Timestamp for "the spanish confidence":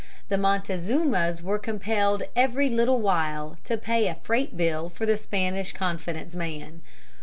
5.05-6.33